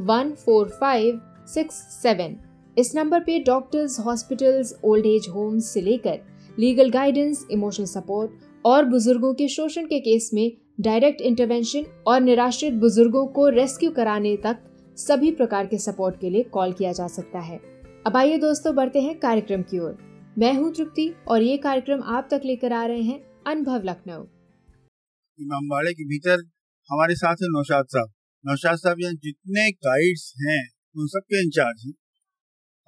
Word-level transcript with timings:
One 0.00 0.30
four 0.34 0.68
five 0.70 1.20
six 1.46 1.74
seven 1.92 2.36
इस 2.76 2.94
number 2.94 3.20
पे 3.20 3.38
doctors 3.38 3.98
hospitals 4.00 4.72
old 4.84 5.06
age 5.06 5.26
homes 5.28 5.66
से 5.72 5.80
लेकर 5.80 6.20
लीगल 6.58 6.90
गाइडेंस 6.90 7.44
इमोशनल 7.50 7.86
सपोर्ट 7.86 8.30
और 8.64 8.84
बुज़ुर्गों 8.84 9.32
के 9.34 9.48
शोषण 9.48 9.86
के 9.86 9.98
केस 10.00 10.30
में 10.34 10.50
डायरेक्ट 10.80 11.20
इंटरवेंशन 11.20 11.84
और 12.06 12.20
निराश्रित 12.20 12.74
बुज़ुर्गों 12.74 13.26
को 13.28 13.48
रेस्क्यू 13.48 13.90
कराने 13.90 14.36
तक 14.36 14.62
सभी 14.98 15.30
प्रकार 15.32 15.66
के 15.66 15.78
सपोर्ट 15.78 16.20
के 16.20 16.30
लिए 16.30 16.42
कॉल 16.52 16.72
किया 16.72 16.92
जा 16.92 17.06
सकता 17.08 17.38
है। 17.38 17.60
अब 18.06 18.16
आइए 18.16 18.38
दोस्तों 18.38 18.74
बढ़ते 18.74 19.00
हैं 19.00 19.18
कार्यक्रम 19.18 19.62
की 19.62 19.78
ओर। 19.78 19.98
मैं 20.38 20.52
हूँ 20.54 20.72
तृप्ति 20.74 21.08
और 21.28 21.42
ये 21.42 21.56
कार्यक्रम 21.58 22.02
आप 22.06 22.28
तक 22.30 22.42
लेकर 22.44 22.72
आ 22.72 22.84
रहे 22.84 23.02
हैं 23.02 23.20
अनुभव 23.46 23.82
लखनऊ। 23.84 24.24
इमामबाड़े 25.38 25.92
के 25.92 26.04
भीतर 26.04 26.42
हमारे 26.90 27.14
साथ 27.14 27.42
है 27.42 27.48
नौशाद 27.50 27.86
साहब। 27.86 28.08
नौशाद 28.44 28.78
साहब 28.78 29.00
यहाँ 29.00 29.14
जितने 29.22 29.64
गाइड्स 29.86 30.22
हैं 30.38 30.60
उन 30.96 31.06
सबके 31.08 31.42
इंचार्ज 31.44 31.82
हैं। 31.86 31.92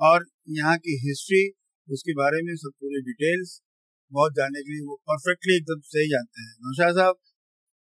और 0.00 0.24
यहाँ 0.50 0.76
की 0.78 0.94
हिस्ट्री 1.00 1.42
उसके 1.88 2.14
बारे 2.14 2.42
में 2.42 2.54
सब 2.56 2.72
पूरे 2.80 3.00
डिटेल्स 3.02 3.50
बहुत 4.12 4.32
जानने 4.36 4.62
के 4.62 4.72
लिए 4.72 4.84
वो 4.86 4.96
परफेक्टली 5.10 5.56
एकदम 5.56 5.80
सही 5.88 6.08
जानते 6.10 6.42
हैं। 6.42 6.52
नौशाद 6.66 6.94
साहब 6.96 7.18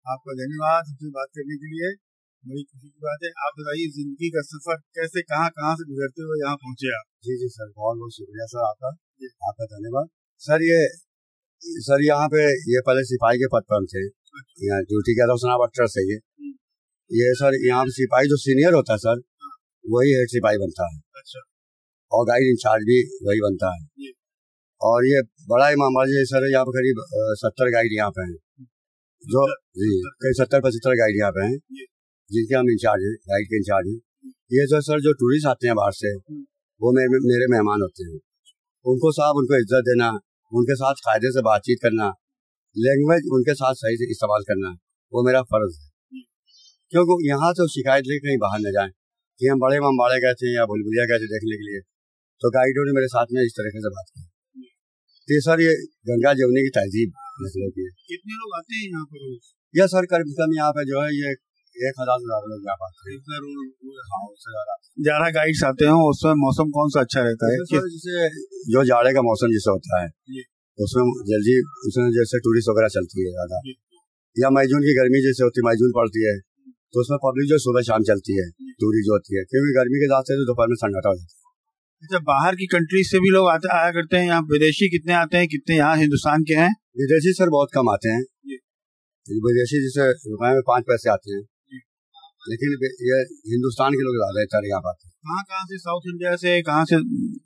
आपका 0.07 0.35
धन्यवाद 0.41 0.89
हमसे 0.89 1.11
बात 1.17 1.31
करने 1.39 1.57
के 1.63 1.71
लिए। 1.73 1.91
बड़ी 2.45 2.63
खुशी 2.63 2.89
की 2.89 3.01
बात 3.05 3.25
है। 3.25 3.31
आप 3.47 3.57
बताइए 3.57 3.89
ज़िंदगी 3.95 4.31
का 4.35 4.43
सफ़र 4.45 4.77
कैसे 4.99 5.23
कहाँ 5.25 5.49
कहाँ 5.57 5.75
से 5.77 5.87
गुजरते 5.89 6.27
हुए 6.29 6.39
यहाँ 6.43 6.57
पहुँचे 6.63 6.93
आप? 6.99 7.07
जी 7.25 7.37
जी 7.41 7.49
सर 7.51 7.69
बहुत 7.77 7.99
बहुत 7.99 8.15
शुक्रिया 8.15 8.47
सर 8.53 8.65
आपका। 8.69 8.93
आपका 9.49 9.67
धन्यवाद। 9.73 10.09
सर 10.43 10.65
ये 10.65 10.81
सर 11.87 12.05
यहाँ 12.05 12.29
पे 12.35 12.45
ये 12.73 12.81
पहले 12.87 13.05
सिपाही 13.07 13.39
के 13.39 13.49
पद 13.55 13.67
पर 13.71 13.77
हम 13.77 13.87
थे। 13.87 14.05
अच्छा। 14.07 14.67
यहाँ 14.67 14.81
ड्यूटी 14.85 15.15
किया 15.15 15.27
था 15.29 15.35
उसना 15.41 15.57
ट्रस्ट 15.75 15.99
है। 15.99 16.05
ये 16.09 16.19
ये 17.11 17.29
सर 17.35 17.55
यहाँ 17.61 17.85
पे 17.85 17.93
सिपाही 17.93 18.29
जो 18.29 18.37
सीनियर 18.41 18.75
होता 18.75 18.93
है 18.93 18.99
सर 19.01 19.21
वही 19.85 20.11
हेड 20.15 20.29
सिपाही 20.31 20.59
बनता 20.59 20.87
है। 20.89 20.99
अच्छा। 21.21 21.41
और 22.13 22.27
गाइड 22.27 22.49
इंचार्ज 22.49 22.85
भी 22.85 22.99
वही 23.27 23.41
बनता 23.41 23.71
है। 23.75 24.11
और 24.81 25.07
ये 25.07 25.23
बड़ा 25.49 25.69
इमाम 25.71 25.99
जी 26.11 26.25
सर 26.27 26.47
यहाँ 26.51 26.65
पे 26.65 26.73
करीब 26.77 27.03
सत्तर 27.41 27.71
गाइड 27.73 27.97
यहाँ 27.97 28.11
पे 28.19 28.23
हैं। 28.23 28.67
जो 29.25 29.43
जी 29.81 29.91
करीब 30.05 30.39
सत्तर 30.39 30.61
पचहत्तर 30.61 30.97
गाइड 31.03 31.19
यहाँ 31.19 31.33
पे 31.33 31.47
हैं। 31.47 31.85
जिनके 32.31 32.55
हम 32.55 32.71
इंचार्ज 32.71 33.05
हैं 33.05 33.15
गाइड 33.31 33.47
के 33.51 33.57
इंचार्ज 33.57 33.89
हैं। 33.89 33.99
ये 34.53 34.67
जो 34.67 34.81
सर 34.83 35.01
जो 35.03 35.13
टूरिस्ट 35.21 35.47
आते 35.49 35.67
हैं 35.67 35.77
बाहर 35.77 35.93
से 35.95 36.09
हम्म। 36.09 36.43
वो 36.81 36.93
मेरे 36.93 37.21
मेरे 37.27 37.47
मेहमान 37.53 37.83
होते 37.83 38.05
हैं। 38.05 38.19
उनको 38.85 39.13
साहब 39.13 39.37
उनको 39.37 39.59
इज़्ज़त 39.59 39.89
देना 39.89 40.11
उनके 40.53 40.75
साथ 40.77 41.03
कायदे 41.05 41.31
से 41.33 41.43
बातचीत 41.45 41.79
करना 41.83 42.09
लैंग्वेज 42.77 43.29
उनके 43.35 43.55
साथ 43.55 43.75
सही 43.81 43.97
से 43.97 44.11
इस्तेमाल 44.11 44.43
करना 44.49 44.71
वो 45.13 45.25
मेरा 45.27 45.43
फ़र्ज़ 45.53 45.79
है। 45.81 45.90
क्योंकि 46.93 47.29
यहाँ 47.29 47.53
से 47.55 47.69
शिकायत 47.73 48.05
लेकर 48.07 48.27
कहीं 48.27 48.41
बाहर 48.41 48.61
न 48.61 48.73
जाए। 48.73 48.91
कि 49.41 49.47
हम 49.47 49.61
बड़े 49.61 49.77
माम 49.81 49.99
बाड़े 49.99 50.17
गए 50.23 50.37
थे 50.39 50.49
या 50.53 50.65
बुलबुलिया 50.71 51.05
गए 51.11 51.19
थे 51.21 51.29
देखने 51.29 51.59
के 51.59 51.67
लिए। 51.67 51.81
तो 52.43 52.51
गाइडों 52.53 52.83
ने 52.87 52.93
मेरे 52.95 53.09
साथ 53.11 53.31
में 53.33 53.41
इस 53.43 53.55
तरीके 53.55 53.81
से 53.85 53.93
बात 53.95 54.09
की। 54.11 54.25
तो 55.29 55.39
सर 55.43 55.61
ये 55.63 55.73
गंगा 56.09 56.33
जमुनी 56.39 56.65
की 56.67 56.73
तहजीब 56.75 57.15
नस्लों 57.43 57.71
की 57.77 57.87
कितने 58.09 58.37
लोग 58.41 58.57
आते 58.57 58.75
हैं 58.75 58.89
यहाँ 58.89 59.05
पर 59.07 59.23
यह 59.75 59.89
सर 59.93 60.09
कम 60.11 60.27
से 60.29 60.37
कम 60.41 60.57
यहाँ 60.57 60.73
पे 60.73 60.85
जो 60.87 61.01
है 61.01 61.09
ये 61.13 61.33
एक 61.77 62.01
हज़ार 62.01 62.19
से 62.19 62.27
ज़्यादा 62.27 62.51
लोग 62.53 62.65
यहाँ 62.65 62.77
पाते 62.81 63.01
हैं। 63.07 63.19
ज़्यादा। 65.01 65.29
गाइड्स 65.37 65.63
आते 65.65 65.91
हैं 65.91 65.99
उसमें 66.09 66.35
मौसम 66.41 66.73
कौन 66.73 66.91
सा 66.91 67.01
अच्छा 67.01 67.23
रहता 67.23 67.53
है? 67.53 67.61
जैसे 67.73 68.29
जो 68.73 68.85
जाड़े 68.85 69.13
का 69.15 69.23
मौसम 69.23 69.53
जैसे 69.53 69.71
होता 69.71 70.01
है 70.01 70.09
उसमें 70.79 71.15
जल्दी 71.29 71.55
उसमें 71.89 72.13
जैसे 72.13 72.45
टूरिस्ट 72.45 72.69
वगैरह 72.69 72.95
चलती 72.95 73.19
है 73.23 73.33
ज़्यादा। 73.33 73.65
या 74.37 74.51
मई 74.51 74.67
जून 74.69 74.83
की 74.83 74.95
गर्मी 74.97 75.21
जैसे 75.23 75.45
होती 75.45 75.61
है 75.61 75.69
मई 75.69 75.81
जून 75.81 75.93
पड़ती 75.95 76.27
है। 76.27 76.35
तो 76.95 77.01
उसमें 77.01 77.19
पब्लिक 77.23 77.49
जो 77.49 77.59
सुबह 77.61 77.85
शाम 77.89 78.07
चलती 78.07 78.39
है 78.39 78.47
टूरी 78.81 79.03
जो 79.09 79.13
होती 79.13 79.39
है 79.39 79.45
क्योंकि 79.51 79.75
गर्मी 79.75 80.01
के 80.01 80.09
साथ 80.13 80.31
से 80.31 80.39
तो 80.41 80.47
दोपहर 80.47 80.69
में 80.69 80.79
सन्नाटा 80.81 81.09
हो 81.09 81.19
जाता 81.19 81.31
है। 81.31 81.39
अच्छा 82.03 82.19
बाहर 82.27 82.57
की 82.57 82.67
कंट्री 82.73 83.03
से 83.05 83.21
भी 83.21 83.31
लोग 83.31 83.49
आते 83.51 83.71
आया 83.75 83.91
करते 83.93 84.17
हैं 84.17 84.27
यहाँ 84.27 84.43
विदेशी 84.51 84.89
कितने 84.91 85.15
आते 85.15 85.37
हैं 85.37 85.49
कितने 85.51 85.77
यहाँ 85.77 85.97
हिंदुस्तान 85.99 86.45
के 86.51 86.55
हैं? 86.55 86.71
विदेशी 86.99 87.33
सर 87.35 87.51
बहुत 87.51 87.71
कम 87.75 87.91
आते 87.91 88.09
हैं। 88.09 88.23
विदेशी 89.27 89.81
जैसे 89.83 90.07
रुपए 90.31 90.53
में 90.55 90.63
पाँच 90.69 90.85
पैसे 90.87 91.11
आते 91.11 91.35
हैं। 91.35 91.43
लेकिन 92.49 92.75
ये 93.07 93.17
हिंदुस्तान 93.49 93.97
के 93.97 94.05
लोग 94.05 94.15
ज़्यादा 94.19 94.61
यहाँ 94.67 94.81
हैं 94.91 95.09
कहाँ 95.23 95.43
कहाँ 95.49 95.65
से 95.71 95.79
साउथ 95.79 96.07
इंडिया 96.11 96.31
से 96.43 96.53
कहाँ 96.69 96.85
से 96.91 96.97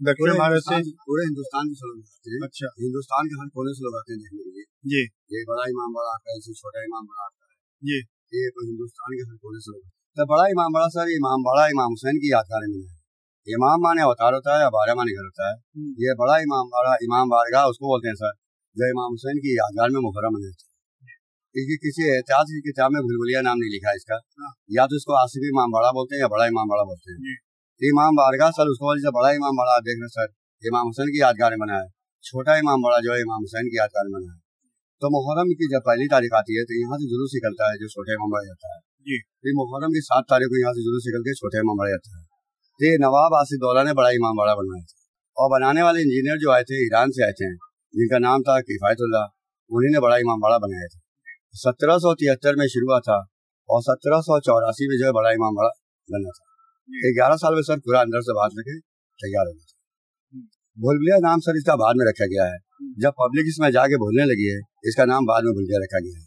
दक्षिण 0.08 0.32
भारत 0.38 0.62
से? 0.66 0.76
पूरे 1.06 1.24
हिंदुस्तान 1.24 1.70
के 1.70 1.88
लोग 1.88 1.96
आते 1.98 2.34
हैं। 2.34 2.38
अच्छा। 2.46 2.68
हिंदुस्तान 2.82 3.30
के 3.30 3.40
हर 3.40 3.48
कोने 3.56 3.72
से 3.74 3.84
लोग 3.86 3.96
आते 4.00 4.12
हैं 4.12 4.18
देखने 4.20 4.44
के 4.44 4.50
लिए। 4.50 4.66
जी। 4.92 5.02
ये 5.34 5.42
बड़ा 5.48 5.64
इमाम 5.72 5.96
बड़ा 5.96 6.12
आता 6.12 6.34
है 6.34 6.54
छोटा 6.60 6.84
इमाम 6.84 7.08
बड़ा 7.10 7.24
आता 7.24 7.42
है। 7.42 7.56
जी। 7.82 7.98
ये 8.34 8.50
तो 8.50 8.66
हिंदुस्तान 8.66 9.16
के 9.16 9.24
कोने 9.42 9.60
से 9.64 9.78
तो 10.16 10.24
बड़ा 10.30 10.44
इमाम 10.50 10.74
बड़ा 10.74 10.88
सर 10.94 11.10
इमाम 11.14 11.44
बड़ा 11.46 11.64
इमाम 11.72 11.94
हुसैन 11.94 12.18
की 12.22 12.30
यादगार 12.32 12.66
में 12.66 12.76
है 12.76 13.54
इमाम 13.56 13.82
माने 13.84 14.02
अवतार 14.02 14.34
होता 14.34 14.52
है 14.54 14.60
या 14.60 14.68
बारह 14.74 14.94
माने 14.98 15.14
घर 15.14 15.24
होता 15.24 15.46
है। 15.46 15.54
हम्म। 15.54 15.90
ये 16.02 16.12
बड़ा 16.20 16.36
इमाम 16.44 16.68
बड़ा 16.74 16.92
इमाम 17.06 17.32
बारगाह 17.32 17.64
उसको 17.72 17.88
बोलते 17.90 18.08
हैं 18.08 18.18
सर 18.20 18.36
जो 18.76 18.86
इमाम 18.92 19.16
हुसैन 19.16 19.40
की 19.44 19.56
यादगार 19.56 19.90
में 19.96 19.98
मुहर्रम 20.06 20.36
मनाते 20.36 20.62
क्योंकि 21.54 21.76
किसी 21.82 22.06
एहतियात 22.12 22.52
की 22.52 22.60
किताब 22.62 22.94
में 22.94 23.00
भूलभुलिया 23.00 23.42
नाम 23.46 23.58
नहीं 23.58 23.72
लिखा 23.74 23.90
है 23.90 23.96
इसका। 23.96 24.16
हाँ। 24.38 24.52
या 24.76 24.86
तो 24.86 24.96
इसको 24.96 25.18
आसिफ 25.18 25.44
इमाम 25.48 25.74
बड़ा 25.76 25.90
बोलते 25.98 26.16
हैं 26.16 26.22
या 26.22 26.30
बड़ा 26.32 26.46
इमाम 26.52 26.72
बड़ा 26.72 26.86
बोलते 26.88 27.12
हैं। 27.12 27.36
तो 27.80 27.90
इमाम 27.90 28.18
बारगाह 28.20 28.56
सर 28.56 28.72
उसको 28.72 28.88
बोलते 28.88 29.12
बड़ा 29.18 29.30
इमाम 29.40 29.60
बड़ा। 29.60 29.76
देख 29.88 30.00
रहे 30.00 30.14
सर 30.16 30.32
इमाम 30.62 30.90
हुसैन 30.92 31.12
की 31.14 31.20
यादगार 31.20 31.54
में 31.54 31.60
बनाया 31.60 31.84
छोटा 32.24 32.56
इमाम 32.58 32.88
बड़ा 32.88 32.98
जो 33.06 33.12
है 33.14 33.20
इमाम 33.20 33.46
हुसैन 33.46 33.70
की 33.70 33.78
यादगार 33.78 34.08
में 34.08 34.16
बनाया 34.16 34.36
तो 35.02 35.10
मुहर्रम 35.12 35.52
की 35.60 35.66
जब 35.70 35.84
पहली 35.86 36.06
तारीख 36.10 36.34
आती 36.36 36.56
है 36.56 36.64
तो 36.64 36.76
यहाँ 36.76 36.98
से 36.98 37.08
जुलूस 37.08 37.32
निकलता 37.36 37.70
है 37.70 37.78
जो 37.80 37.88
छोटे 37.94 38.14
इमाम 38.14 38.34
बड़ा 38.34 38.42
जाता 38.44 38.72
है। 38.72 38.78
जी। 39.06 39.16
फिर 39.44 39.56
मुहर्रम 39.56 39.96
की 39.96 40.02
सात 40.04 40.28
तारीख 40.28 40.52
को 40.52 40.60
यहाँ 40.60 40.72
से 40.74 40.84
जुलूस 40.84 41.08
निकल 41.08 41.24
के 41.26 41.34
छोटे 41.40 41.62
इमाम 41.62 41.80
बड़ा 41.80 41.90
जाता 41.90 42.12
है। 42.14 42.22
तो 42.80 42.86
ये 42.86 42.92
नवाब 43.00 43.36
आसिफ 43.38 43.62
दौला 43.64 43.82
ने 43.84 43.94
बड़ा 43.98 44.10
इमाम 44.18 44.38
बड़ा 44.38 44.54
बनवाया 44.60 44.84
था। 44.84 44.96
और 45.36 45.50
बनाने 45.50 45.82
वाले 45.82 46.02
इंजीनियर 46.02 46.38
जो 46.38 46.50
आए 46.52 46.64
थे 46.64 46.80
ईरान 46.84 47.12
से 47.12 47.24
आए 47.26 47.34
थे 47.38 47.50
जिनका 47.94 48.18
नाम 48.20 48.42
था 48.42 48.58
किफ़ायतुल्ला 48.68 49.22
उन्हीं 49.70 49.92
ने 49.92 50.00
बड़ा 50.00 50.16
इमाम 50.22 50.40
बड़ा 50.40 50.58
बनाया 50.58 50.88
था। 50.88 51.00
सत्रह 51.58 51.98
सौ 51.98 52.14
तिहत्तर 52.20 52.56
में 52.56 52.66
शुरू 52.70 52.88
हुआ 52.88 53.00
था 53.02 53.18
और 53.68 53.82
सत्रह 53.84 54.20
सौ 54.22 54.38
चौरासी 54.46 54.88
में 54.88 54.96
जो 54.98 55.06
है 55.06 55.12
बड़ा 55.12 55.30
इमाम 55.32 55.54
बड़ा 55.54 55.70
बना 56.08 56.32
था। 56.32 56.44
ग्यारह 57.12 57.36
साल 57.42 57.54
में 57.54 57.62
सर 57.64 57.78
पूरा 57.80 58.00
अंदर 58.00 58.24
से 58.24 58.34
बात 58.34 58.56
रखे 58.58 58.78
तैयार 59.18 59.46
हो 59.46 59.52
गया 59.52 59.64
था। 59.64 59.72
भूलभुलिया 60.76 61.18
नाम 61.22 61.40
सर 61.40 61.56
इसका 61.56 61.76
बाद 61.82 61.98
में 61.98 62.04
रखा 62.06 62.26
गया 62.28 62.46
है। 62.46 62.58
जब 63.00 63.12
पब्लिक 63.20 63.48
इसमें 63.48 63.70
जाके 63.70 63.96
भूलने 63.96 64.24
लगी 64.24 64.46
है 64.50 64.60
इसका 64.84 65.04
नाम 65.04 65.26
बाद 65.26 65.44
में 65.44 65.52
भूलिया 65.54 65.80
रखा 65.82 66.00
गया 66.00 66.18
है। 66.18 66.24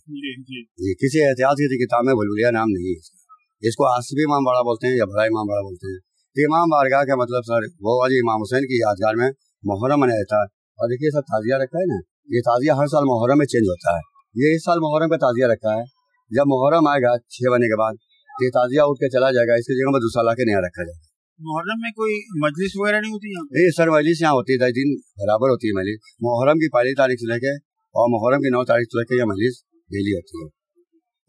जी, 0.80 0.94
किसी 1.02 1.20
एहतियात 1.20 1.64
की 1.64 1.78
किताब 1.78 2.06
में 2.06 2.14
भूलभुलिया 2.16 2.52
नाम 2.52 2.70
नहीं 2.70 2.92
है 2.92 2.98
इसका। 2.98 3.18
इसको 3.64 3.88
आसफी 3.88 4.24
इमाम 4.24 4.46
बड़ा 4.46 4.62
बोलते 4.62 4.88
हैं 4.88 4.98
या 4.98 5.06
बड़ा 5.06 5.26
इमाम 5.26 5.48
बड़ा 5.48 5.62
बोलते 5.62 5.92
हैं। 5.92 6.00
तो 6.36 6.44
इमाम 6.44 6.70
बारगाह 6.70 7.04
का 7.04 7.16
मतलब 7.16 7.48
सर 7.50 7.68
वो 7.82 7.96
वाली 8.02 8.20
इमाम 8.20 8.40
हुसैन 8.40 8.68
की 8.72 8.80
यादगार 8.82 9.16
में 9.16 9.30
मुहर्रम 9.64 10.02
मनाया 10.02 10.28
था। 10.34 10.42
और 10.80 10.90
देखिए 10.90 11.12
सर 11.12 11.28
ताजिया 11.30 11.58
रखा 11.58 11.80
है 11.80 11.86
ना? 11.86 12.00
ये 12.30 12.42
ताजिया 12.42 12.76
हर 12.76 12.88
साल 12.88 13.10
मुहर्रम 13.12 13.40
में 13.40 13.46
चेंज 13.46 13.68
होता 13.70 13.96
है। 13.96 14.02
ये 14.36 14.56
इस 14.56 14.62
साल 14.62 14.80
मुहर्रम 14.80 15.10
का 15.10 15.18
ताजिया 15.18 15.48
रखा 15.52 15.76
है। 15.78 15.86
जब 16.32 16.54
मुहर्रम 16.54 16.88
आएगा 16.88 17.18
छह 17.32 17.52
बजे 17.52 17.68
के 17.68 17.76
बाद 17.76 17.98
ये 18.44 18.50
ताजिया 18.56 18.86
उठ 18.86 18.98
के 18.98 19.10
चला 19.10 19.32
जाएगा 19.32 19.56
इसकी 19.56 19.78
जगह 19.82 19.92
में 19.92 20.02
दूसरा 20.02 20.24
ला 20.24 20.34
के 20.34 20.46
नया 20.46 20.60
रखा 20.60 20.84
जाएगा। 20.84 21.07
मुहर्रम 21.40 21.82
में 21.82 21.92
कोई 21.94 22.14
मजलिस 22.44 22.76
वगैरह 22.76 23.02
नहीं 23.02 23.12
होती 23.12 23.32
यहाँ 23.32 23.44
नहीं 23.48 23.72
सर 23.74 23.90
मजलिस 23.90 24.22
यहाँ 24.22 24.34
होती 24.36 24.54
है 24.54 24.60
दस 24.62 24.72
दिन 24.76 24.94
बराबर 25.20 25.50
होती 25.50 25.70
है 25.70 25.74
मजलिस। 25.74 26.08
मुहर्रम 26.24 26.62
की 26.62 26.70
पहली 26.76 26.94
तारीख 27.00 27.20
से 27.20 27.28
लेके 27.32 27.52
और 27.96 28.08
मुहर्रम 28.14 28.46
की 28.46 28.52
नौ 28.56 28.62
तारीख 28.70 28.90
से 28.90 29.00
लेके 29.00 29.20
यह 29.20 29.30
मजलिस 29.32 29.60
डेली 29.90 30.16
होती 30.16 30.40
है। 30.40 30.48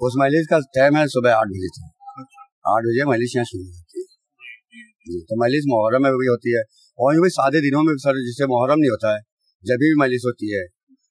उस 0.01 0.17
मजलिस 0.23 0.49
का 0.53 0.61
टाइम 0.79 0.97
है 0.97 1.03
सुबह 1.15 1.35
आठ 1.35 1.53
बजे 1.53 1.71
से। 1.75 1.85
अच्छा। 2.23 2.47
आठ 2.73 2.89
बजे 2.89 3.09
मजलिस 3.11 3.35
यहाँ 3.37 3.51
शुरू 3.51 3.67
होती 3.67 4.05
है। 4.05 5.21
तो 5.29 5.39
मजलिस 5.43 5.69
मुहर्रम 5.73 6.07
में 6.07 6.17
भी 6.17 6.31
होती 6.31 6.57
है 6.57 6.65
और 6.99 7.15
यूँ 7.15 7.27
भी 7.27 7.31
सादे 7.37 7.63
दिनों 7.67 7.83
में 7.83 7.93
सर 8.07 8.23
जिससे 8.23 8.51
मुहर्रम 8.55 8.83
नहीं 8.85 8.95
होता 8.95 9.13
है 9.13 9.21
जब 9.65 9.85
भी 9.85 9.93
मजलिस 10.03 10.27
होती 10.27 10.51
है 10.55 10.65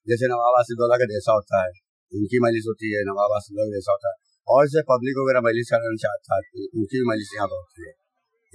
जैसे 0.08 0.32
नवाब 0.34 0.60
आसिदुल्ला 0.60 1.00
का 1.04 1.10
जैसा 1.14 1.38
होता 1.40 1.62
है 1.62 1.72
उनकी 2.14 2.44
मजलिस 2.48 2.68
होती 2.68 2.92
है 2.96 3.06
नवाब 3.06 3.38
आसिदुल्ला 3.38 3.70
का 3.70 3.78
जैसा 3.78 3.96
होता 3.96 4.12
है 4.12 4.20
और 4.48 4.68
जैसे 4.68 4.86
पब्लिक 4.92 5.24
वगैरह 5.24 5.48
मजलिस 5.48 5.72
करना 5.76 6.04
चाहता 6.04 6.42
है 6.42 6.68
उनकी 6.74 7.00
भी 7.00 7.10
मजलिस 7.10 7.34
यहाँ 7.38 7.48
पर 7.48 7.64
होती 7.64 7.88
है। 7.88 7.96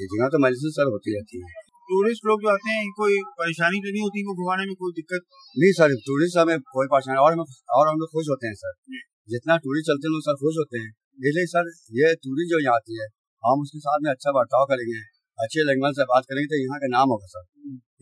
ये 0.03 0.07
जगह 0.11 0.31
तो 0.31 0.39
मजलिस 0.43 0.75
सर 0.77 0.91
होती 0.93 1.15
रहती 1.15 1.41
है। 1.43 1.61
टूरिस्ट 1.89 2.27
लोग 2.27 2.43
जो 2.43 2.49
आते 2.51 2.75
हैं 2.75 2.85
कोई 2.99 3.17
परेशानी 3.39 3.81
तो 3.85 3.91
नहीं 3.95 4.03
होती 4.03 4.21
इनको 4.21 4.35
घुमाने 4.43 4.65
में 4.69 4.75
कोई 4.77 4.93
दिक्कत? 4.95 5.25
नहीं 5.57 5.73
सर 5.79 5.95
टूरिस्ट 6.07 6.39
हमें 6.39 6.63
कोई 6.77 6.91
परेशानी 6.93 7.19
और 7.25 7.35
हम 7.35 7.43
और 7.79 7.91
हम 7.91 8.03
लोग 8.03 8.15
खुश 8.15 8.31
होते 8.33 8.51
हैं 8.51 8.59
सर। 8.61 8.73
जितना 9.29 9.57
टूरिस्ट 9.65 9.91
चलते 9.91 10.09
हैं 10.09 10.13
लोग 10.15 10.25
सर 10.27 10.39
खुश 10.41 10.59
होते 10.61 10.83
हैं। 10.85 10.91
इसलिए 11.23 11.51
सर 11.53 11.69
ये 11.99 12.15
टूरिस्ट 12.23 12.55
जो 12.55 12.61
यहाँ 12.63 12.81
आती 12.83 13.01
है 13.01 13.09
हम 13.43 13.67
उसके 13.67 13.83
साथ 13.85 14.05
में 14.05 14.11
अच्छा 14.13 14.35
बर्ताव 14.35 14.65
करेंगे 14.73 14.99
अच्छे 15.39 15.67
लैंग्वेज 15.69 16.01
से 16.01 16.09
बात 16.09 16.27
करेंगे 16.31 16.49
तो 16.51 16.59
यहाँ 16.59 16.81
का 16.83 16.91
नाम 16.91 17.15
होगा 17.15 17.29
सर। 17.31 17.45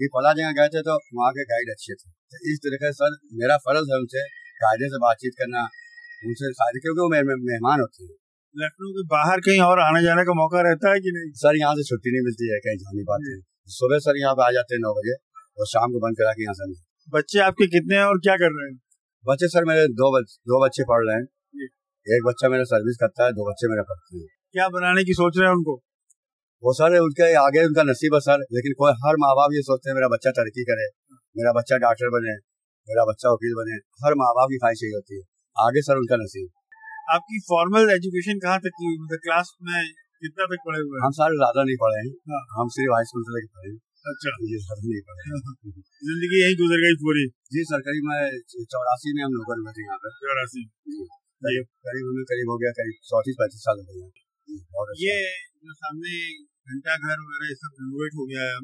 ये 0.01 0.09
फला 0.15 0.33
जगह 0.39 0.57
गए 0.59 0.73
थे 0.75 0.83
तो 0.87 0.97
वहाँ 1.19 1.33
के 1.37 1.45
गाइड 1.51 1.75
अच्छे 1.75 1.95
थे। 1.95 2.09
तो 2.33 2.41
इस 2.53 2.65
तरीके 2.65 2.91
से 2.91 2.99
सर 3.01 3.19
मेरा 3.43 3.57
फ़र्ज़ 3.67 3.93
है 3.93 4.01
उनसे 4.03 4.25
कायदे 4.61 4.91
से 4.95 5.01
बातचीत 5.03 5.39
करना 5.39 5.69
उनसे 6.23 6.51
शादी 6.57 6.81
क्योंकि 6.81 7.01
वो 7.01 7.09
मेहमान 7.13 7.81
होते 7.81 8.05
हैं। 8.05 8.20
लखनऊ 8.55 8.93
के 8.93 9.03
बाहर 9.11 9.41
कहीं 9.41 9.61
और 9.63 9.81
आने 9.81 10.03
जाने 10.03 10.23
का 10.25 10.35
मौका 10.35 10.63
रहता 10.67 10.93
है 10.93 11.01
कि 11.01 11.11
नहीं? 11.17 11.29
सर 11.41 11.57
यहाँ 11.57 11.75
से 11.75 11.83
छुट्टी 11.89 12.13
नहीं 12.13 12.23
मिलती 12.23 12.49
है 12.53 12.59
कहीं 12.61 12.79
जाने 12.79 13.03
पाते 13.11 13.33
हैं 13.33 13.41
सुबह 13.71 13.99
सर 14.07 14.19
यहाँ 14.21 14.35
पे 14.35 14.45
आ 14.45 14.51
जाते 14.57 14.75
हैं 14.75 14.81
नौ 14.85 14.93
बजे 14.97 15.15
और 15.59 15.69
शाम 15.73 15.93
को 15.93 16.01
बंद 16.05 16.19
करा 16.21 16.33
के 16.33 16.43
यहाँ 16.43 16.55
से 16.55 16.69
बच्चे 17.13 17.39
आपके 17.41 17.67
कितने 17.67 17.97
हैं 17.97 18.05
और 18.05 18.19
क्या 18.19 18.37
कर 18.37 18.53
रहे 18.55 18.67
हैं? 18.67 18.75
बच्चे 19.25 19.49
सर 19.49 19.65
मेरे 19.65 19.87
दो 20.01 20.11
बच, 20.15 20.35
दो 20.51 20.59
बच्चे 20.65 20.85
पढ़ 20.91 21.07
रहे 21.07 21.17
हैं। 21.17 21.69
एक 22.07 22.27
बच्चा 22.27 22.49
मेरा 22.49 22.67
सर्विस 22.67 23.01
करता 23.01 23.25
है 23.25 23.33
दो 23.33 23.49
बच्चे 23.51 23.71
मेरा 23.71 23.83
पढ़ते 23.89 24.19
हैं। 24.19 24.29
क्या 24.53 24.69
बनाने 24.77 25.05
की 25.05 25.15
सोच 25.15 25.39
रहे 25.39 25.49
हैं 25.49 25.57
उनको? 25.57 25.75
वो 26.63 26.73
सर 26.75 26.99
उनके 27.01 27.33
आगे 27.41 27.65
उनका 27.65 27.83
नसीब 27.89 28.15
है 28.15 28.21
सर 28.21 28.47
लेकिन 28.53 28.79
कोई 28.79 28.93
हर 29.03 29.21
माँ 29.21 29.35
बाप 29.37 29.55
ये 29.55 29.63
सोचते 29.65 29.91
हैं 29.91 29.97
मेरा 29.97 30.09
बच्चा 30.09 30.31
तरक्की 30.39 30.65
करे 30.71 30.87
मेरा 31.37 31.53
बच्चा 31.53 31.77
डॉक्टर 31.85 32.15
बने 32.15 32.39
मेरा 32.89 33.05
बच्चा 33.11 33.33
वकील 33.33 33.55
बने 33.59 33.83
हर 34.05 34.23
माँ 34.23 34.33
बाप 34.39 34.49
की 34.49 34.59
ख्वाहिश 34.59 34.83
यही 34.85 34.93
होती 34.95 35.21
है। 35.21 35.23
आगे 35.57 35.83
सर 35.83 36.01
उनका 36.03 36.17
नसीब। 36.17 36.49
आपकी 37.11 37.39
फॉर्मल 37.45 37.91
एजुकेशन 37.93 38.41
कहाँ 38.43 38.59
तक 38.65 38.75
की 38.79 38.89
मतलब 38.97 39.23
क्लास 39.23 39.53
में 39.69 39.79
कितना 40.25 40.47
तक 40.51 40.65
पढ़े 40.67 40.81
हुए 40.83 41.01
हम 41.05 41.15
सारे 41.19 41.39
ज़्यादा 41.39 41.63
नहीं 41.69 41.79
पढ़े 41.83 42.01
हैं। 42.01 42.11
हाँ। 42.33 42.43
हम 42.57 42.69
सिर्फ़ 42.75 42.93
हाई 42.95 43.09
स्कूल 43.11 43.25
से 43.29 43.35
लेकर 43.37 43.51
पढ़े 43.57 43.73
अच्छा। 44.07 44.35
ये 44.51 44.59
सर 44.67 44.83
नहीं 44.83 45.01
पढ़े 45.09 45.25
ज़िंदगी 46.09 46.39
यही 46.43 46.59
गुजर 46.61 46.83
गई 46.85 46.99
पूरी। 47.01 47.25
जी 47.55 47.65
सर 47.71 47.83
करीब 47.89 48.07
मैं 48.11 48.21
चौरासी 48.75 49.15
में 49.17 49.23
हम 49.25 49.35
नौकर 49.35 49.63
हुए 49.65 49.75
थे 49.79 49.87
यहाँ 49.87 49.99
पे। 50.05 50.13
चौरासी। 50.21 50.63
करीब 51.43 52.07
हमें 52.07 52.25
करीब 52.31 52.53
हो 52.53 52.57
गया 52.63 52.71
करीब 52.79 52.97
चौतीस 53.11 53.37
पैंतीस 53.41 53.67
साल 53.67 53.83
हो 53.83 53.85
गया 53.91 54.09
ये 55.03 55.19
जो 55.65 55.75
सामने 55.75 56.15
घंटा 56.71 56.97
घर 56.97 57.19
वगैरह 57.21 57.55
सब 57.61 57.77
रेनोवेट 57.81 58.17
हो 58.17 58.27
गया 58.33 58.49
है 58.49 58.57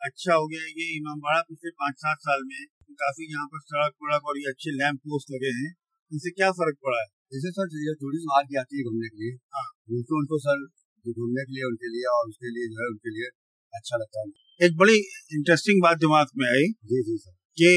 अच्छा 0.00 0.34
हो 0.34 0.46
गया 0.46 0.62
है 0.62 0.70
ये 0.80 0.86
इमाम 0.96 1.20
बाड़ा 1.20 1.40
पिछले 1.48 1.70
पाँच 1.82 2.00
सात 2.04 2.24
साल 2.26 2.42
में 2.48 2.62
काफ़ी 3.02 3.28
यहाँ 3.32 3.46
पर 3.52 3.62
सड़क 3.64 3.94
वड़क 4.02 4.32
और 4.32 4.38
ये 4.38 4.50
अच्छे 4.50 4.74
लैंप 4.76 4.98
पोस्ट 5.06 5.32
लगे 5.34 5.52
हैं। 5.58 5.70
इनसे 6.12 6.30
क्या 6.30 6.50
फ़र्क 6.58 6.76
पड़ा 6.84 6.98
है? 7.00 7.06
जैसे 7.32 7.50
सर 7.56 7.74
ये 7.86 7.94
टूरिज़्म 8.02 8.34
आ 8.34 8.42
की 8.42 8.56
आती 8.60 8.78
है 8.78 8.84
घूमने 8.90 9.08
के 9.08 9.18
लिए। 9.22 9.32
हाँ। 9.56 9.66
उनको 9.96 10.18
उनको 10.20 10.38
सर 10.44 10.62
जो 11.04 11.12
घूमने 11.12 11.44
के 11.44 11.56
लिए 11.56 11.66
उनके 11.68 11.90
लिए 11.94 12.06
और 12.12 12.28
उसके 12.28 12.52
लिए 12.54 12.68
जो 12.72 12.80
है 12.82 12.88
उनके 12.94 13.12
लिए 13.16 13.28
अच्छा 13.72 13.96
लगता 13.96 14.22
है। 14.22 14.66
एक 14.66 14.76
बड़ी 14.76 14.96
इंटरेस्टिंग 15.38 15.82
बात 15.82 15.98
दिमाग 15.98 16.32
में 16.38 16.46
आई 16.48 16.72
जी 16.92 17.02
जी 17.08 17.16
सर। 17.18 17.34
कि 17.58 17.72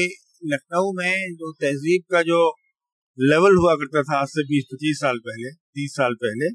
लखनऊ 0.52 0.92
में 0.92 1.36
जो 1.42 1.52
तहजीब 1.60 2.04
का 2.12 2.22
जो 2.30 2.40
लेवल 3.18 3.56
हुआ 3.56 3.74
करता 3.76 4.02
था 4.02 4.18
आज 4.20 4.28
से 4.28 4.44
बीस 4.44 4.64
पच्चीस 4.72 5.00
साल 5.00 5.18
पहले 5.26 5.52
तीस 5.78 5.96
साल 5.96 6.14
पहले 6.24 6.50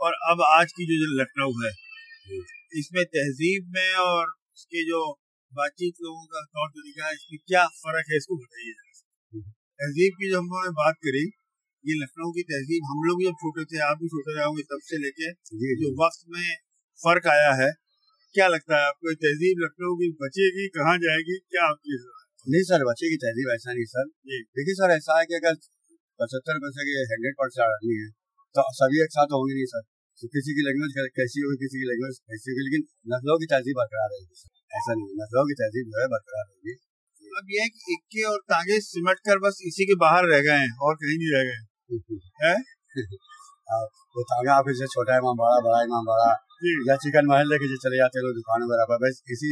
और 0.00 0.16
अब 0.30 0.42
आज 0.48 0.72
की 0.72 0.86
जो 0.90 1.12
लखनऊ 1.20 1.52
है 1.60 1.72
इसमें 2.80 3.04
तहजीब 3.16 3.72
में 3.76 3.94
और 4.04 4.26
उसके 4.26 4.84
जो 4.88 5.00
बातचीत 5.52 6.02
लोगों 6.06 6.24
का 6.32 6.42
तौर 6.56 6.68
तरीका 6.70 7.06
है 7.06 7.14
इसमें 7.14 7.38
क्या 7.46 7.66
फ़र्क 7.82 8.12
है 8.12 8.16
इसको 8.16 8.36
बताइए। 8.36 8.85
तहजीब 9.80 10.20
की 10.20 10.30
जो 10.30 10.38
हम 10.38 10.46
लोगों 10.50 10.64
ने 10.66 10.72
बात 10.76 11.00
करी 11.06 11.24
ये 11.84 11.94
लखनऊ 11.96 12.30
की 12.36 12.42
तहजीब 12.50 12.86
हम 12.90 13.02
लोग 13.06 13.24
जब 13.24 13.34
छोटे 13.40 13.64
थे 13.72 13.80
आप 13.86 13.98
भी 13.98 14.08
छोटे 14.12 14.36
रहे 14.36 14.44
होंगे 14.44 14.62
तब 14.70 14.84
से 14.84 15.00
लेके 15.00 15.32
जो 15.82 15.90
वक्त 15.98 16.22
में 16.34 16.46
फ़र्क 17.00 17.28
आया 17.32 17.50
है 17.58 17.68
क्या 18.34 18.46
लगता 18.52 18.78
है 18.78 18.86
आपको 18.86 19.14
तहजीब 19.24 19.60
लखनऊ 19.64 19.98
की 19.98 20.08
बचेगी 20.22 20.64
कहाँ 20.76 20.94
जाएगी 21.02 21.36
क्या 21.54 21.66
आपकी 21.72 21.98
नहीं 22.46 22.64
सर 22.70 22.86
बचेगी 22.88 23.18
तहजीब 23.22 23.52
ऐसा 23.52 23.72
नहीं 23.72 23.84
सर। 23.92 24.08
देखिए 24.56 24.74
सर 24.80 24.92
ऐसा 24.96 25.18
है 25.18 25.28
कि 25.30 25.36
अगर 25.38 25.54
पचहत्तर 26.20 26.58
परसेंट 26.64 26.90
हंड्रेड 27.12 27.38
परसेंट 27.38 27.62
आदमी 27.66 27.96
है 28.00 28.10
तो 28.54 28.64
सभी 28.80 29.00
एक 29.04 29.14
साथ 29.14 29.32
होंगे 29.36 29.56
नहीं 29.56 29.70
सर। 29.70 29.82
तो 30.18 30.28
किसी 30.34 30.52
की 30.58 30.66
लैंग्वेज 30.66 31.08
कैसी 31.16 31.42
होगी 31.46 31.56
किसी 31.62 31.80
की 31.80 31.88
लैंग्वेज 31.88 32.20
कैसी 32.32 32.52
होगी 32.52 32.66
लेकिन 32.68 32.84
नस्लों 33.14 33.38
की 33.40 33.48
तहजीब 33.52 33.80
बरकरार 33.80 34.12
रहेगी 34.12 34.36
ऐसा 34.80 34.98
नहीं 35.00 35.16
नस्लों 35.22 35.44
की 35.50 35.56
तहजीब 35.62 35.90
जो 35.94 36.02
है 36.02 36.06
बरकरार 36.14 36.44
रहेगी। 36.46 36.76
अब 37.36 37.50
यह 37.52 37.62
है 37.62 37.68
कि 37.70 37.94
इक्के 37.94 38.22
और 38.26 38.38
तांगे 38.50 38.76
सिमट 38.84 39.18
कर 39.28 39.38
बस 39.40 39.58
इसी 39.68 39.86
के 39.88 39.94
बाहर 40.02 40.28
रह 40.28 40.42
गए 40.44 40.58
हैं 40.60 40.74
और 40.88 40.94
कहीं 41.00 41.16
नहीं 41.22 41.32
रह 41.32 41.42
गए 41.48 41.58
हाँ, 43.70 43.80
वो 44.16 44.22
तांगा 44.30 44.54
आप 44.54 44.68
इसे 44.72 44.86
छोटा 44.92 45.16
इमाम 45.20 45.40
बड़ा 45.40 45.56
बड़ा 45.64 45.80
इमाम 45.86 46.04
बड़ा। 46.10 46.28
या 46.88 46.96
चिकन 47.04 47.26
महल 47.30 47.50
लेके 47.52 47.68
जो 47.70 47.76
चले 47.82 47.98
जाते 48.02 48.22
लोग 48.26 48.36
दुकानों 48.36 48.68
वगैरह 48.68 48.88
पर 48.90 49.00
बस 49.04 49.18
इसी 49.36 49.50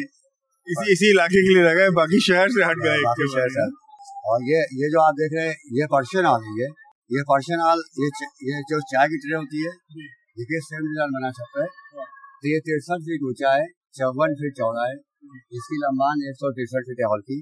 इसी 0.69 0.93
इसी 0.93 1.11
इलाके 1.15 1.43
के 1.47 1.55
लिए 1.55 1.65
रह 1.65 1.75
गए 1.79 1.95
बाकी 1.97 2.21
शहर 2.27 2.53
से 2.57 2.65
हट 2.69 2.85
गए 2.85 3.15
शहर 3.33 3.55
से 3.57 3.67
और 4.33 4.45
ये 4.51 4.61
ये 4.83 4.91
जो 4.93 5.01
आप 5.07 5.17
देख 5.17 5.39
रहे 5.39 5.49
हैं 5.49 5.79
ये 5.79 5.89
पर्शियन 5.95 6.27
हाल 6.27 6.47
है 6.49 6.53
ये 6.61 6.69
ये 7.11 7.25
पर्शियन 7.31 7.65
हाल 7.67 7.83
ये 8.03 8.13
ये 8.51 8.61
जो 8.71 8.79
चाय 8.93 9.11
की 9.15 9.19
ट्रे 9.25 9.35
होती 9.39 9.65
है 9.65 9.73
देखिए 10.41 10.61
सेवन 10.69 10.87
डिज़ाइन 10.91 11.17
बना 11.17 11.31
सकता 11.39 11.65
है? 11.65 11.69
तो 12.43 12.49
ये 12.53 12.61
तिरसठ 12.69 13.05
फीट 13.09 13.27
ऊँचा 13.31 13.51
है 13.57 13.67
चौवन 13.99 14.33
फीट 14.39 14.57
चौड़ा 14.61 14.87
है। 14.87 14.95
इसकी 15.59 15.77
लंबान 15.83 16.25
एक 16.31 16.41
सौ 16.41 16.51
तिरसठ 16.57 16.89
फीट 16.89 17.03
हॉल 17.11 17.21
की 17.29 17.37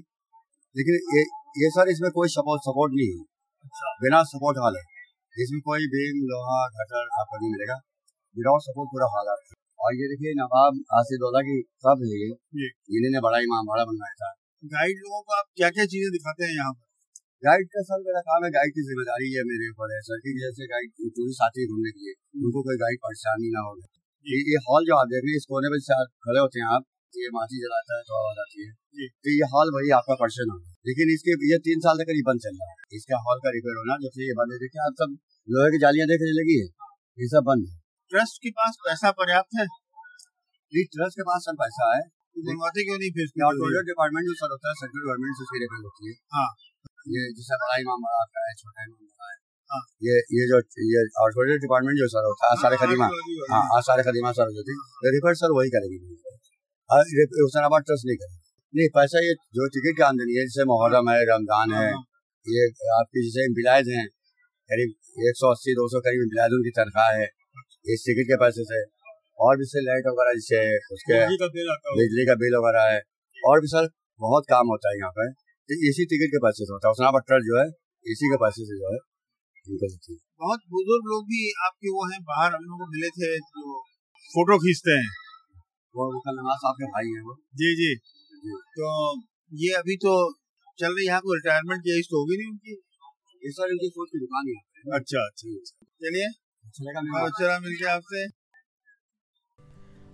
लेकिन 0.75 0.99
ये 1.15 1.23
ये 1.61 1.69
सर 1.73 1.89
इसमें 1.89 2.09
कोई 2.13 2.29
सपोर्ट 2.35 2.67
सपोर्ट 2.67 2.93
नहीं 2.99 3.09
है। 3.09 3.23
अच्छा। 3.65 3.89
बिना 3.99 4.21
सपोर्ट 4.29 4.59
हॉल 4.59 4.77
है 4.77 4.85
इसमें 5.33 5.59
कोई 5.65 5.89
बीम 5.91 6.21
लोहा 6.29 6.61
घटर 6.69 7.03
आपको 7.19 7.41
नहीं 7.41 7.51
मिलेगा। 7.51 7.75
विदाउट 8.37 8.63
सपोर्ट 8.63 8.89
पूरा 8.93 9.09
हॉल 9.13 9.29
है। 9.29 9.35
और 9.79 9.95
ये 9.95 10.07
देखिए 10.09 10.33
नवाब 10.39 10.79
आसिदौला 10.97 11.41
की 11.47 11.55
सब 11.85 12.03
है 12.05 12.17
ये। 12.17 12.69
इन्होंने 12.93 13.21
बड़ा 13.25 13.39
इमाम 13.45 13.71
बड़ा 13.71 13.85
बनवाया 13.89 14.17
था। 14.21 14.29
गाइड 14.63 15.01
लोगों 15.05 15.21
को 15.21 15.37
आप 15.37 15.47
क्या 15.59 15.69
क्या 15.77 15.85
चीज़ें 15.93 16.11
दिखाते 16.11 16.45
हैं 16.45 16.53
यहाँ 16.53 16.73
पर? 16.73 16.85
गाइड 17.43 17.67
का 17.71 17.81
सर 17.87 18.03
मेरा 18.03 18.19
काम 18.27 18.45
है 18.45 18.49
गाइड 18.55 18.75
की 18.75 18.83
ज़िम्मेदारी 18.89 19.29
है 19.31 19.41
मेरे 19.47 19.65
ऊपर 19.71 19.93
है 19.93 19.99
सर 20.03 20.19
की 20.25 20.33
जैसे 20.37 20.67
गाइड 20.73 20.91
टूरिस्ट 21.17 21.59
हैं 21.59 21.65
घूमने 21.67 21.91
के 21.95 22.05
लिए। 22.05 22.13
उनको 22.41 22.63
कोई 22.67 22.77
गाइड 22.83 23.01
परेशानी 23.05 23.49
ना 23.55 23.63
हो। 23.65 23.73
ये, 24.25 24.59
हॉल 24.67 24.85
जो 24.87 24.95
आप 24.97 25.07
देख 25.13 25.25
रहे 25.25 25.33
हैं 25.33 25.39
इस 25.43 25.47
कोने 25.49 25.71
पर 25.73 26.05
खड़े 26.25 26.39
होते 26.39 26.59
हैं 26.59 26.67
आप। 26.75 26.85
ये 27.21 27.29
माची 27.33 27.59
जलाता 27.63 27.97
है 27.97 28.03
तो 28.03 28.13
आवाज़ 28.19 28.39
आती 28.43 28.65
है। 28.65 28.71
तो 29.23 29.33
ये 29.33 29.49
हॉल 29.53 29.71
वही 29.75 29.89
आपका 29.97 30.15
पर्सन 30.15 30.53
होगा। 30.53 30.69
लेकिन 30.89 31.11
इसके 31.15 31.35
ये 31.51 31.57
तीन 31.67 31.79
साल 31.79 32.01
तक 32.01 32.09
बंद 32.29 32.39
चल 32.45 32.55
रहा 32.61 32.71
है। 32.71 32.97
इसका 32.99 33.19
हॉल 33.27 33.37
का 33.45 33.53
रिपेयर 33.57 33.77
होना 33.81 33.97
जब 34.03 34.17
से 34.17 34.27
ये 34.27 34.33
बंद 34.39 34.55
है 34.55 34.57
देखिए 34.63 34.81
आप 34.87 34.97
सब 35.01 35.15
लोहे 35.47 35.69
की 35.71 35.79
जालियाँ 35.83 36.07
देखने 36.07 36.33
लगी 36.39 36.57
है। 36.61 36.67
ये 37.17 37.27
सब 37.27 37.47
बंद 37.49 37.69
है। 37.69 37.75
ट्रस्ट 38.11 38.41
के 38.43 38.49
पास 38.49 38.77
पैसा 38.87 39.11
पर्याप्त 39.11 39.59
है? 39.59 39.65
जी 40.73 40.83
ट्रस्ट 40.83 41.19
के 41.19 41.23
पास 41.23 41.47
सब 41.49 41.55
पैसा 41.63 41.95
है। 41.95 42.03
तो 42.03 42.43
बनवाते 42.49 42.83
क्यों 42.83 42.97
नहीं 42.97 43.11
फिर 43.11 43.27
डिपार्टमेंट 43.89 44.25
जो 44.27 44.33
सर 44.33 44.53
होता 44.55 44.69
है 44.69 44.75
सेंट्रल 44.75 45.03
गवर्नमेंट 45.07 45.35
से 45.39 45.43
उसकी 45.43 45.59
रिपेयर 45.63 45.83
होती 45.83 46.09
है। 46.09 46.15
हाँ। 46.37 46.47
ये 47.15 47.25
जैसे 47.37 47.59
बड़ा 47.63 47.75
इमाम 47.75 48.05
बड़ा 48.07 48.21
आता 48.21 48.45
है 48.47 48.53
छोटा 48.61 48.83
इमाम 48.83 49.01
बड़ा 49.05 49.29
है। 49.31 49.37
हाँ। 49.69 49.81
ये 50.07 50.15
ये 50.37 50.47
जो 50.53 50.61
ये 50.93 51.03
आउटफोर्डेड 51.23 51.61
डिपार्टमेंट 51.61 51.97
जो 51.97 52.07
सर 52.07 52.25
होता 52.25 52.51
है 52.51 52.61
सारे 52.61 52.77
खदीमा 52.77 53.09
हाँ 53.53 53.63
आज 53.77 53.83
सारे 53.83 54.03
खदीमा 54.03 54.31
सर 54.31 54.53
जो 54.57 54.63
थी 54.63 54.77
रिफर 55.17 55.35
सर 55.35 55.51
वही 55.51 55.69
करेगी। 55.69 55.99
हुसैनाबाद 56.89 57.83
ट्रस्ट 57.83 58.05
नहीं 58.07 58.17
करेगी। 58.17 58.39
नहीं 58.73 58.89
पैसा 58.95 59.21
ये 59.23 59.33
जो 59.57 59.67
टिकट 59.73 59.97
की 59.97 60.03
आमदनी 60.03 60.35
है 60.37 60.43
जैसे 60.45 60.65
मुहर्रम 60.69 61.09
है 61.09 61.19
रमज़ान 61.29 61.73
है 61.73 61.85
हाँ। 61.89 62.01
ये 62.45 62.65
आपकी 62.95 63.23
जैसे 63.25 63.45
बिलायद 63.59 63.91
हैं 63.93 64.05
करीब 64.69 65.29
एक 65.29 65.39
सौ 65.39 65.51
अस्सी 65.51 65.75
दो 65.77 65.87
सौ 65.93 66.01
करीब 66.05 66.25
बिलायद 66.33 66.57
उनकी 66.57 66.73
तनख्वाह 66.77 67.09
है 67.19 67.27
इस 67.93 68.03
टिकट 68.07 68.29
के 68.29 68.39
पैसे 68.41 68.65
से। 68.65 68.81
और 69.39 69.57
भी 69.59 69.65
से 69.69 69.81
लाइट 69.85 70.09
वगैरह 70.09 70.35
जैसे 70.35 70.59
उसके 70.95 71.19
बिजली 71.21 72.25
का 72.25 72.35
बिल 72.43 72.57
वगैरह 72.57 72.89
है। 72.89 72.99
और 73.51 73.61
भी 73.61 73.71
सर 73.71 73.87
बहुत 74.21 74.45
काम 74.49 74.73
होता 74.73 74.91
है 74.91 74.97
यहाँ 74.97 75.11
पे। 75.15 75.25
तो 75.69 75.79
इसी 75.89 76.05
टिकट 76.11 76.35
के 76.35 76.41
पैसे 76.43 76.67
से 76.67 76.73
होता 76.73 76.87
है। 76.87 76.91
उसना 76.91 77.23
ट्रस्ट 77.23 77.49
जो 77.49 77.57
है 77.59 77.65
इसी 78.05 78.29
के 78.33 78.37
पैसे 78.43 78.67
से 78.69 78.77
जो 78.83 78.93
है 78.93 79.01
बहुत 79.65 80.63
बुज़ुर्ग 80.71 81.09
लोग 81.09 81.27
भी 81.27 81.41
आपके 81.65 81.91
वो 81.97 82.05
हैं 82.07 82.21
बाहर 82.29 82.55
हम 82.55 82.63
लोग 82.71 82.87
मिले 82.95 83.09
थे 83.17 83.29
जो 83.49 83.75
फ़ोटो 84.29 84.57
खींचते 84.63 84.95
हैं। 84.95 85.11
वो 85.95 86.05
नवाज़ 86.27 86.57
साहब 86.57 86.75
के 86.75 86.85
भाई 86.91 87.11
हैं 87.15 87.23
वो। 87.23 87.35
जी 87.55 87.73
जी। 87.75 87.93
तो 88.77 88.87
ये 89.51 89.73
अभी 89.73 89.95
तो 89.95 90.13
चल 90.79 90.95
रही 90.95 91.05
यहाँ 91.07 91.19
को 91.21 91.33
रिटायरमेंट 91.33 91.81
की 91.81 91.97
एज 91.97 92.05
तो 92.05 92.19
होगी 92.19 92.37
नहीं 92.37 92.47
उनकी? 92.51 92.77
इस 93.41 93.55
बार 93.59 93.69
इनकी 93.69 93.89
फ़ूड 93.89 94.07
की 94.07 94.19
दुकान 94.19 94.47
ही 94.47 94.55
अच्छा 94.93 95.25
अच्छा 95.25 95.49
चलिए। 96.01 96.27
अच्छा 97.19 97.59
मिल 97.59 97.75
गया 97.81 97.93
आपसे। 97.95 98.27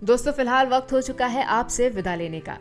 दोस्तों 0.02 0.32
फ़िलहाल 0.32 0.68
वक्त 0.68 0.94
हो 0.94 1.02
चुका 1.02 1.28
है 1.28 1.44
आपसे 1.54 1.90
विदा 1.90 2.16
लेने 2.16 2.40
का। 2.40 2.58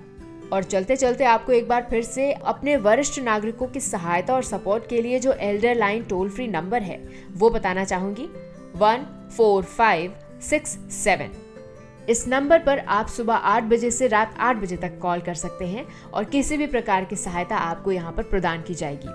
और 0.52 0.64
चलते 0.64 0.96
चलते 0.96 1.24
आपको 1.24 1.52
एक 1.52 1.68
बार 1.68 1.86
फिर 1.90 2.02
से 2.02 2.32
अपने 2.52 2.76
वरिष्ठ 2.76 3.18
नागरिकों 3.22 3.66
की 3.66 3.80
सहायता 3.80 4.34
और 4.34 4.42
सपोर्ट 4.42 4.88
के 4.88 5.02
लिए 5.02 5.18
जो 5.20 5.32
elder 5.32 5.74
line 5.74 6.04
toll 6.04 6.30
free 6.30 6.46
number 6.48 6.82
है 6.82 6.98
वो 7.32 7.50
बताना 7.50 7.84
चाहूँगी। 7.84 8.26
One 8.76 9.04
four 9.36 9.64
five 9.64 10.18
six 10.42 10.78
seven. 10.94 11.36
इस 12.08 12.28
नंबर 12.28 12.58
पर 12.58 12.78
आप 12.78 13.06
सुबह 13.06 13.34
आठ 13.34 13.62
बजे 13.62 13.90
से 13.90 14.06
रात 14.06 14.36
आठ 14.38 14.56
बजे 14.56 14.76
तक 14.76 14.98
कॉल 14.98 15.20
कर 15.20 15.34
सकते 15.34 15.66
हैं 15.66 15.86
और 16.14 16.24
किसी 16.24 16.56
भी 16.56 16.66
प्रकार 16.66 17.04
की 17.04 17.16
सहायता 17.16 17.56
आपको 17.56 17.92
यहाँ 17.92 18.12
पर 18.12 18.22
प्रदान 18.22 18.62
की 18.62 18.74
जाएगी। 18.74 19.08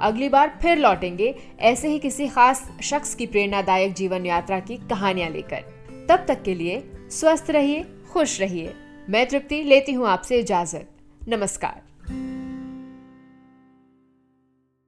अगली 0.00 0.28
बार 0.28 0.58
फिर 0.62 0.78
लौटेंगे 0.78 1.34
ऐसे 1.60 1.88
ही 1.88 1.98
किसी 1.98 2.28
खास 2.28 2.68
शख्स 2.82 3.14
की 3.14 3.26
प्रेरणादायक 3.26 3.94
जीवन 3.94 4.26
यात्रा 4.26 4.60
की 4.60 4.76
कहानियाँ 4.76 5.30
लेकर। 5.30 5.64
तब 6.08 6.24
तक 6.28 6.42
के 6.42 6.54
लिए 6.54 6.90
स्वस्थ 7.10 7.50
रहिए, 7.50 7.84
खुश 8.12 8.40
रहिए। 8.40 8.74
मैं 9.10 9.26
तृप्ति 9.28 9.62
लेती 9.62 9.92
हूँ 9.92 10.08
आपसे 10.08 10.40
इजाज़त। 10.40 10.88
नमस्कार। 11.28 11.85